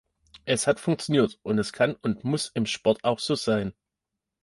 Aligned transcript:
Es 0.45 0.65
hat 0.65 0.79
funktioniert 0.79 1.37
und 1.43 1.59
es 1.59 1.73
kann 1.73 1.93
und 1.93 2.23
muss 2.23 2.49
im 2.55 2.65
Sport 2.65 3.03
auch 3.03 3.19
so 3.19 3.35
sein. 3.35 3.75